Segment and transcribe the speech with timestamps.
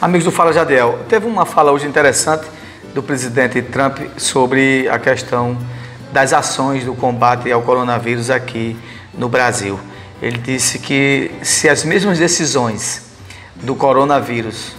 [0.00, 2.46] Amigos do Fala Jadiel, teve uma fala hoje interessante
[2.94, 5.58] do presidente Trump sobre a questão
[6.12, 8.78] das ações do combate ao coronavírus aqui
[9.12, 9.76] no Brasil.
[10.22, 13.10] Ele disse que se as mesmas decisões
[13.56, 14.76] do coronavírus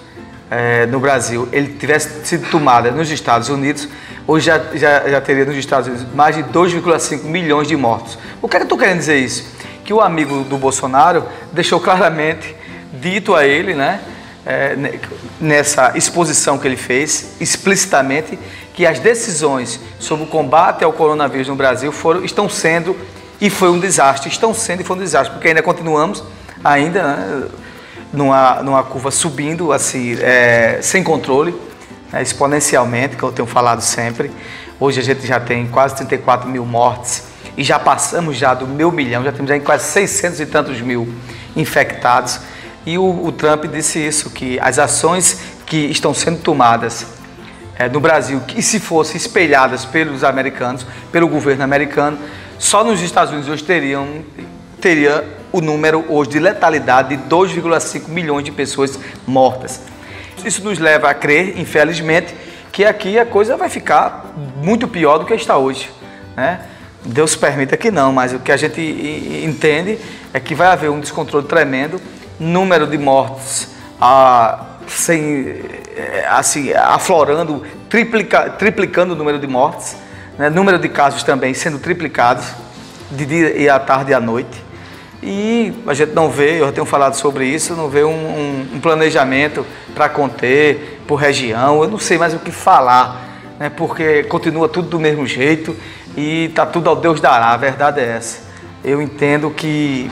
[0.49, 3.89] eh, no Brasil ele tivesse sido tomada nos Estados Unidos,
[4.25, 8.17] hoje já, já, já teria nos Estados Unidos mais de 2,5 milhões de mortos.
[8.41, 9.53] O que é que eu estou querendo dizer isso?
[9.83, 12.55] Que o amigo do Bolsonaro deixou claramente
[12.93, 13.99] dito a ele, né?
[14.49, 14.75] É,
[15.39, 18.39] nessa exposição que ele fez, explicitamente,
[18.73, 22.97] que as decisões sobre o combate ao coronavírus no Brasil foram, estão sendo,
[23.39, 26.23] e foi um desastre, estão sendo e foi um desastre, porque ainda continuamos
[26.63, 27.47] ainda né,
[28.11, 31.55] numa, numa curva subindo, assim, é, sem controle,
[32.11, 34.31] né, exponencialmente, que eu tenho falado sempre.
[34.79, 37.23] Hoje a gente já tem quase 34 mil mortes
[37.55, 41.07] e já passamos já do meu milhão, já temos em quase 600 e tantos mil
[41.55, 42.39] infectados.
[42.85, 47.05] E o, o Trump disse isso, que as ações que estão sendo tomadas
[47.77, 52.17] é, no Brasil, que se fossem espelhadas pelos americanos, pelo governo americano,
[52.57, 54.23] só nos Estados Unidos hoje teriam
[54.79, 59.81] teria o número hoje de letalidade de 2,5 milhões de pessoas mortas.
[60.43, 62.33] Isso nos leva a crer, infelizmente,
[62.71, 65.89] que aqui a coisa vai ficar muito pior do que está hoje.
[66.35, 66.61] Né?
[67.03, 68.81] Deus permita que não, mas o que a gente
[69.43, 69.97] entende
[70.33, 71.99] é que vai haver um descontrole tremendo
[72.39, 75.61] número de mortes ah, sem,
[76.29, 79.95] assim, aflorando, triplica, triplicando o número de mortes,
[80.37, 80.49] né?
[80.49, 82.45] número de casos também sendo triplicados
[83.11, 84.69] de dia e à tarde e à noite.
[85.21, 88.79] E a gente não vê, eu tenho falado sobre isso, não vê um, um, um
[88.79, 93.27] planejamento para conter por região, eu não sei mais o que falar,
[93.59, 93.69] né?
[93.69, 95.75] porque continua tudo do mesmo jeito
[96.15, 98.47] e está tudo ao Deus dará, a verdade é essa.
[98.81, 100.09] Eu entendo que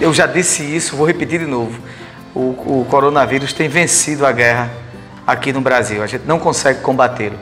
[0.00, 1.78] eu já disse isso, vou repetir de novo.
[2.34, 4.70] O, o coronavírus tem vencido a guerra
[5.26, 6.02] aqui no Brasil.
[6.02, 7.38] A gente não consegue combatê-lo.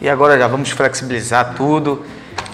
[0.00, 2.04] E agora já vamos flexibilizar tudo.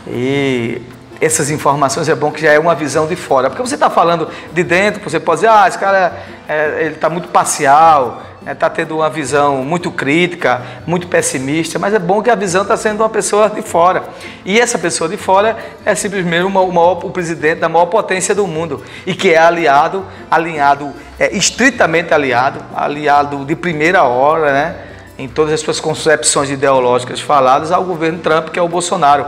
[0.06, 0.82] E
[1.20, 3.48] essas informações é bom que já é uma visão de fora.
[3.48, 6.12] Porque você está falando de dentro, você pode dizer, ah, esse cara
[6.48, 11.92] é, ele está muito parcial, está né, tendo uma visão muito crítica, muito pessimista, mas
[11.92, 14.04] é bom que a visão está sendo uma pessoa de fora.
[14.44, 18.82] E essa pessoa de fora é simplesmente uma, o presidente da maior potência do mundo
[19.04, 24.76] e que é aliado, alinhado, é estritamente aliado, aliado de primeira hora, né,
[25.18, 29.26] em todas as suas concepções ideológicas faladas ao governo Trump, que é o Bolsonaro.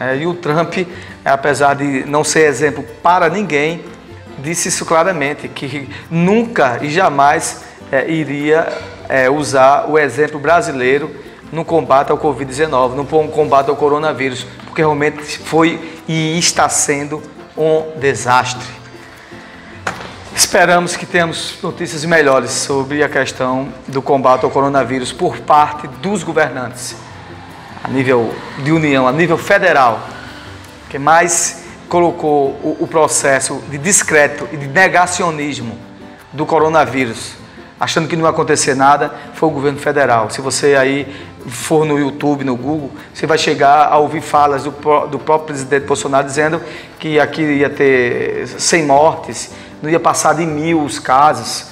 [0.00, 0.74] É, e o Trump,
[1.24, 3.84] apesar de não ser exemplo para ninguém,
[4.38, 8.66] disse isso claramente, que nunca e jamais é, iria
[9.08, 11.14] é, usar o exemplo brasileiro
[11.52, 17.22] no combate ao Covid-19, no combate ao coronavírus, porque realmente foi e está sendo
[17.56, 18.66] um desastre.
[20.34, 26.22] Esperamos que tenhamos notícias melhores sobre a questão do combate ao coronavírus por parte dos
[26.22, 26.96] governantes,
[27.82, 30.00] a nível de união, a nível federal,
[30.90, 35.78] que mais colocou o, o processo de discreto e de negacionismo
[36.32, 37.45] do coronavírus
[37.78, 40.30] achando que não ia acontecer nada, foi o governo federal.
[40.30, 41.06] Se você aí
[41.46, 45.86] for no YouTube, no Google, você vai chegar a ouvir falas do, do próprio presidente
[45.86, 46.60] Bolsonaro dizendo
[46.98, 49.50] que aqui ia ter 100 mortes,
[49.82, 51.66] não ia passar de mil os casos.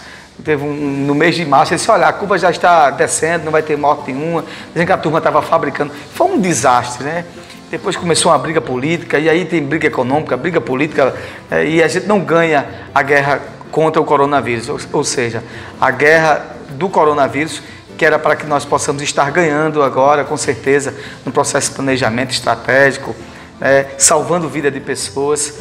[0.45, 0.75] Teve um,
[1.07, 3.77] no mês de março, ele disse, olha, a curva já está descendo, não vai ter
[3.77, 5.93] morte nenhuma, dizendo que a turma estava fabricando.
[6.13, 7.25] Foi um desastre, né?
[7.71, 11.15] Depois começou uma briga política, e aí tem briga econômica, briga política,
[11.51, 13.41] é, e a gente não ganha a guerra
[13.75, 15.43] contra o coronavírus, ou, ou seja,
[15.81, 16.47] a guerra
[16.79, 17.61] do coronavírus,
[17.99, 20.95] que era para que nós possamos estar ganhando agora, com certeza,
[21.27, 23.17] no processo de planejamento estratégico,
[23.61, 25.55] é, salvando vida de pessoas,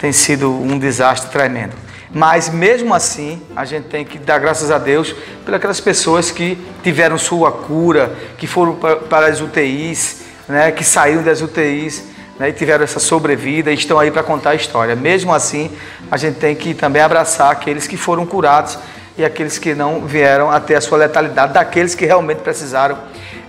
[0.00, 1.74] tem sido um desastre tremendo.
[2.12, 6.58] Mas mesmo assim, a gente tem que dar graças a Deus pelas aquelas pessoas que
[6.82, 12.02] tiveram sua cura, que foram para as UTIs, né, que saíram das UTIs
[12.42, 14.96] né, e tiveram essa sobrevida e estão aí para contar a história.
[14.96, 15.70] Mesmo assim,
[16.10, 18.76] a gente tem que também abraçar aqueles que foram curados
[19.16, 22.98] e aqueles que não vieram a ter a sua letalidade, daqueles que realmente precisaram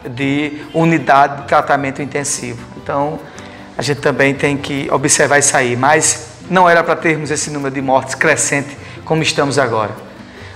[0.08, 2.64] de unidade de tratamento intensivo.
[2.78, 3.20] Então,
[3.76, 5.76] a gente também tem que observar isso aí.
[5.76, 9.92] Mas não era para termos esse número de mortes crescente como estamos agora.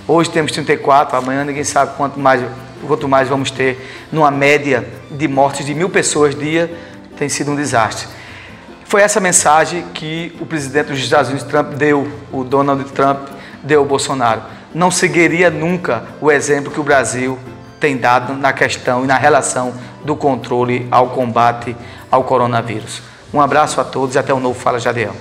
[0.08, 2.44] Hoje temos 34, amanhã ninguém sabe quanto mais,
[2.86, 6.72] quanto mais vamos ter, numa média de mortes de mil pessoas dia,
[7.18, 8.08] tem sido um desastre.
[8.88, 13.28] Foi essa mensagem que o presidente dos Estados Unidos, Trump, deu, o Donald Trump
[13.62, 14.42] deu ao Bolsonaro.
[14.74, 17.38] Não seguiria nunca o exemplo que o Brasil
[17.82, 19.74] tem dado na questão e na relação
[20.06, 21.76] do controle ao combate
[22.10, 23.02] ao coronavírus.
[23.34, 25.14] Um abraço a todos e até o novo Fala Jadiel.